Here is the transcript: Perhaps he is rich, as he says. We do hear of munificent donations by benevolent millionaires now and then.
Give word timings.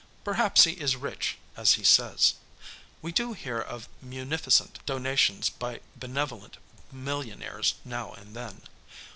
Perhaps 0.23 0.63
he 0.63 0.71
is 0.71 0.95
rich, 0.95 1.37
as 1.55 1.73
he 1.75 1.83
says. 1.83 2.33
We 3.03 3.11
do 3.11 3.33
hear 3.33 3.59
of 3.59 3.87
munificent 4.01 4.83
donations 4.87 5.51
by 5.51 5.81
benevolent 5.95 6.57
millionaires 6.91 7.75
now 7.85 8.11
and 8.13 8.35
then. 8.35 8.63